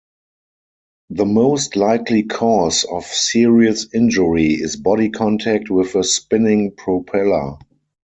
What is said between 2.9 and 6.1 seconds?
serious injury is body contact with a